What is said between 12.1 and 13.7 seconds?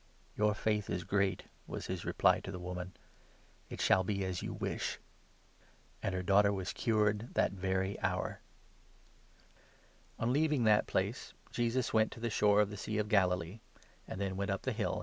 to the shore 29 cures'many of the Sea of Galilee;